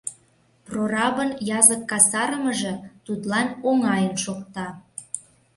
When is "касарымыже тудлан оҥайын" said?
1.91-4.15